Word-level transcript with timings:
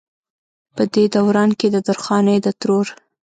پۀ 0.75 0.83
دې 0.93 1.03
دوران 1.15 1.49
کښې 1.59 1.67
د 1.73 1.77
درخانۍ 1.87 2.37
د 2.45 2.47
ترور 2.59 2.87